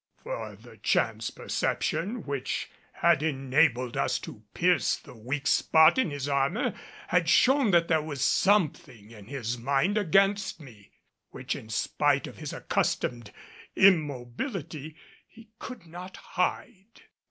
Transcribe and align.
For 0.23 0.55
the 0.55 0.77
chance 0.77 1.29
perception 1.29 2.23
which 2.23 2.71
had 2.91 3.21
enabled 3.21 3.95
us 3.95 4.17
to 4.21 4.41
pierce 4.55 4.95
the 4.97 5.13
weak 5.15 5.45
spot 5.45 5.99
in 5.99 6.09
his 6.09 6.27
armor 6.27 6.73
had 7.09 7.29
shown 7.29 7.69
that 7.69 7.87
there 7.87 8.01
was 8.01 8.23
something 8.25 9.11
in 9.11 9.27
his 9.27 9.59
mind 9.59 9.99
against 9.99 10.59
me, 10.59 10.89
which 11.29 11.55
in 11.55 11.69
spite 11.69 12.25
of 12.25 12.37
his 12.39 12.51
accustomed 12.51 13.31
immobility 13.75 14.95
he 15.27 15.49
could 15.59 15.85
not 15.85 16.17
hide. 16.17 17.03